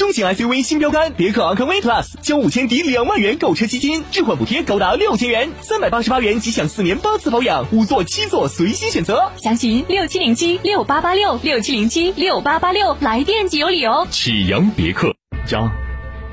[0.00, 9.30] 中型 SUV 新标杆别克昂科威 Plus，交五千抵两万元购车基金，置换补贴高达六千元，三百八十八元即享四年八次保养，五座七座随心选择。
[9.36, 14.08] 详询六七零七六八八六六七零七六八八六，来电即有礼哦。
[14.10, 15.70] 启阳别克，家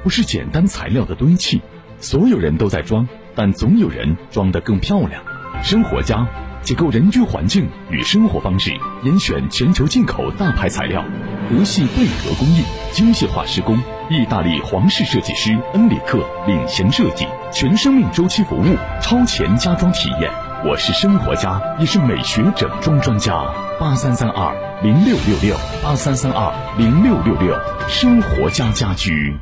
[0.01, 1.61] 不是简单材料的堆砌，
[1.99, 5.21] 所有人都在装，但总有人装得更漂亮。
[5.61, 6.25] 生活家
[6.63, 8.71] 解构人居环境与生活方式，
[9.03, 11.03] 严选全球进口大牌材料，
[11.49, 13.77] 德系贝壳工艺，精细化施工，
[14.09, 20.29] 意大利皇室设计师恩里克领衔设计，全生命周期服务，超前家装体验。
[20.65, 23.45] 我是生活家，也是美学整装专家。
[23.79, 24.53] 八三三二
[24.83, 29.33] 零六六六，八三三二零六六六，生活家家居。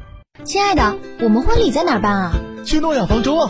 [0.44, 2.32] 亲爱的，我们婚礼在哪儿办啊？
[2.64, 3.50] 去诺亚方舟啊！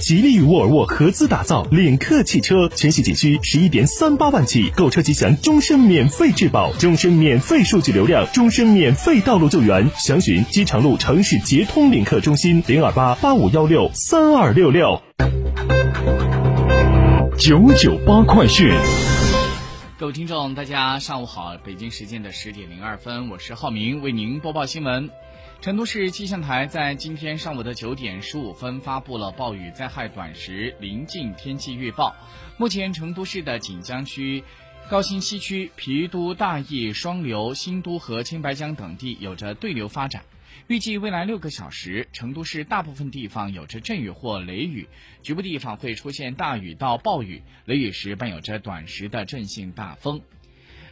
[0.00, 9.90] 吉利与沃尔沃合资打造领克汽车，全系仅需十一点三八万起，购车即享终身免费质保、终身免费数据流量、终身免费道路救援。
[9.98, 15.02] 详询机场路城市捷通领克中心零二八八五幺六三二六六。
[17.36, 18.70] 九九八快讯。
[19.98, 25.10] 各位听众，大家上午好，北京时间的十点零二分，我是浩明，为您播报新闻。
[25.60, 32.14] 成都市气象台在今天上午的九点十五分发布了暴雨灾害短时临近天气预报。
[32.56, 34.44] 目前，成都市的锦江区、
[34.88, 40.22] 高新西区、郫都、大邑、双流、新都和青白江等地有着对流发展。
[40.68, 44.88] 预计未来六个小时，成都市大部分地方有着阵雨或雷雨，
[45.22, 50.20] 局部地方会出现大雨到暴雨，雷雨时伴有着短时的阵性大风。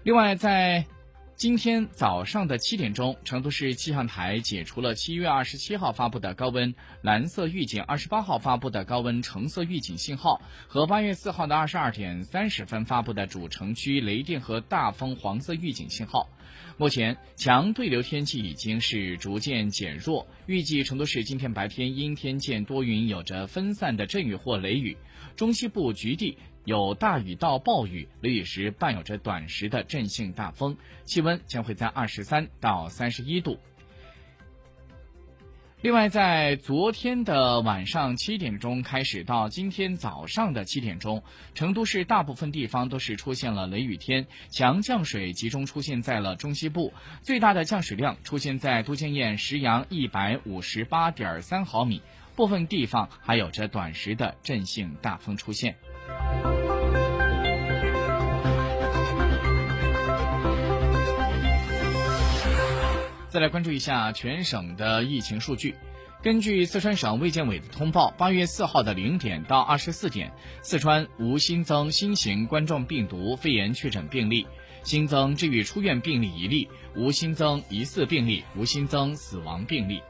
[0.03, 0.87] 另外，在
[1.37, 16.27] 今天早上的七点钟，成都市气象台解除了七月二十七号发布的高温蓝色预警、二十八号发布的高温橙色预警信号和八月四号的二十二点三十分发布的主城区雷电和大风黄色预警信号。
[16.79, 20.27] 目前，强对流天气已经是逐渐减弱。
[20.47, 24.97] 预计成都市今天白天阴天见多云，有着分散的阵雨或雷雨，
[25.37, 33.57] 中西部局地有大雨到暴雨，雷雨时伴有着短时的阵性大风，气温将会在二十三到三十一度。
[35.81, 41.23] 另外，在昨天的晚上七点钟开始到今天早上的七点钟，
[41.55, 52.03] 成都市大部分地方都是出现了雷雨天，强降水集中出现在了中西部，最大的降水量出现在都江堰石阳一百五十八点三毫米，
[52.35, 55.77] 部分地方还有着短时的阵性大风出现。
[63.29, 65.75] 再来关注一下全省的疫情数据。
[66.23, 74.47] 根据四川省卫健委的通报，八月四号的零点到二十四点，四川无新增新型冠状病毒肺炎确诊病例，
[74.83, 76.67] 新增治愈出院病例一例，
[76.97, 80.01] 无新增疑似病例，无新增死亡病例。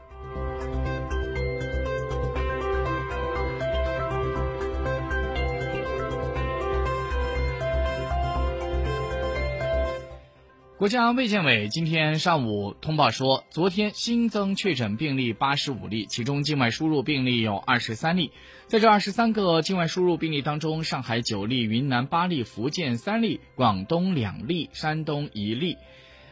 [10.77, 18.31] 国家卫健委今天上午通报说，昨天新增确诊病例八十五例，其中境外输入病例有二十三例。
[18.67, 25.77] 在这二十三个境外输入病例当中，上海九例，云南八例，福建三例，广东两例，山东一例。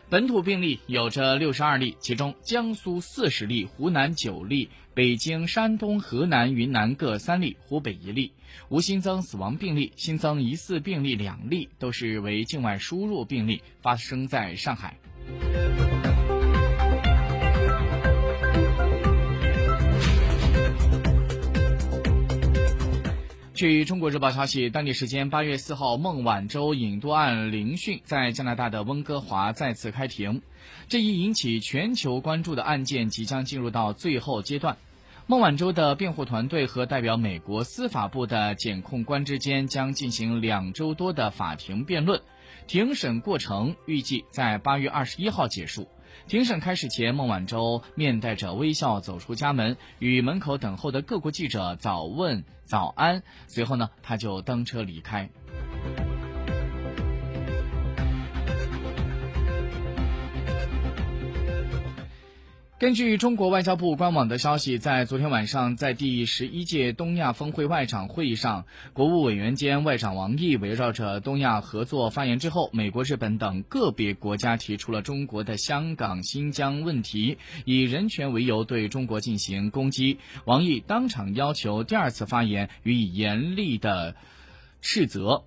[0.08, 8.32] 本土病例有着六十二例，其中江苏四十例，湖南九例，北京、山东、河南、云南各三例，湖北一例，
[8.70, 14.96] 无新增死亡病例，新增疑似病例两例，都是为境外输入病例，发生在上海。
[23.56, 30.42] 据中国日报消息，当地时间八月四号，孟晚舟引渡案聆讯在加拿大的温哥华再次开庭。
[30.90, 34.76] 这一引起全球关注的案件即将进入到最后阶段。
[35.26, 42.22] 孟晚舟的辩护团队和代表美国司法部的检控官之间将进行两周多的法庭辩论，
[42.68, 45.88] 庭审过程预计在八月二十一号结束。
[46.28, 53.24] 庭审开始前，孟晚舟面带着微笑走出家门，与门口等候的各国记者早问早安。
[53.48, 55.30] 随后呢，他就登车离开。
[62.78, 80.20] 根据中国外交部官网的消息，在昨天晚上，在第十一届东亚峰会外长会议上，国务委员兼外长王毅围绕着东亚合作发言之后，美国、日本等个别国家提出了中国的香港、新疆问题，以人权为由对中国进行攻击。
[80.44, 84.18] 王毅当场要求第二次发言予以严厉的
[84.82, 85.46] 斥责。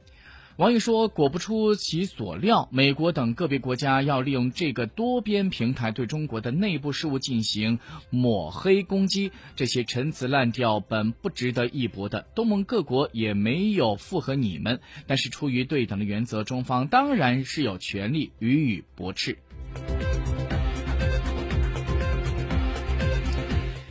[0.59, 7.79] 王毅说：“果不出其所料，美国等个别国家要利用这个多边平台对中国的内部事务进行
[8.11, 12.27] 抹黑攻击，这些陈词滥调本不值得一驳的。
[12.35, 19.39] 东盟各国也没有附和你们，但是出于对等的原则，中方当然是有权利予以驳斥。”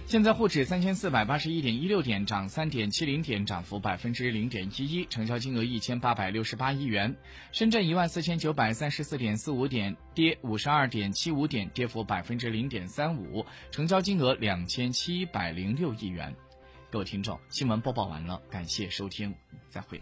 [0.08, 7.14] 现在沪指三千四百八十一点一六点，涨三点七零点，涨幅百分之零点一一，成交金额一千八百六十八亿元。
[7.52, 16.34] 深圳一万四千九百三十四点四五点，跌五十二点七五点，跌幅百分之零点三五，成交金额两千七百零六亿元。
[16.90, 19.36] 各位听众，新闻播报完了，感谢收听，
[19.70, 20.02] 再会。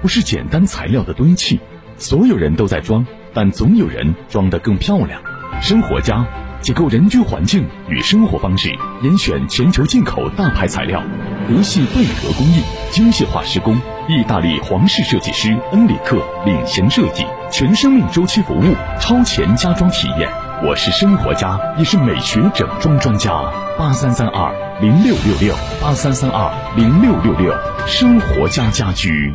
[0.00, 1.60] 不是简单材料的堆砌，
[1.96, 5.20] 所有人都在装，但总有人装得更漂亮。
[5.60, 6.26] 生活家。
[6.60, 11.00] 解构人居环境与生活方式，严选全球进口大牌材料，
[11.48, 12.60] 德系贝壳工艺，
[12.90, 13.76] 精细化施工，
[14.08, 20.28] 意大利皇室设计师恩里克领衔设计，全生命周期服务，超前家装体验。
[20.66, 23.30] 我是生活家，也是美学整装专家。
[23.78, 27.54] 八三三二零六六六，八三三二零六六六，
[27.86, 29.32] 生活家家居。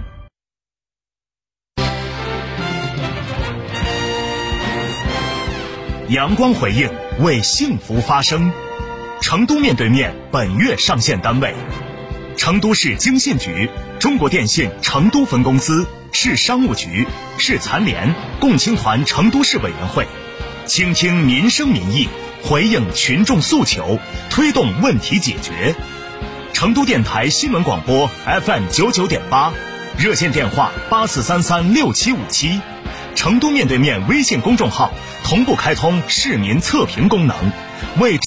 [6.10, 6.90] 阳光回应，
[7.20, 8.52] 为幸福发声。
[9.22, 11.56] 成都面对面本月上线单位：
[12.36, 13.70] 成都市经信局、
[14.00, 17.08] 中国电信成都分公司、市商务局、
[17.38, 20.06] 市残联、共青团成都市委员会。
[20.66, 22.10] 倾听民生民意，
[22.44, 23.98] 回应群众诉求，
[24.30, 25.74] 推动问题解决。
[26.52, 29.54] 成都电台新闻广播 FM 九九点八，
[29.98, 32.60] 热线电话八四三三六七五七。
[33.16, 34.92] 成都面对面微信公众号
[35.24, 37.36] 同步开通市民测评功能，
[38.00, 38.20] 为。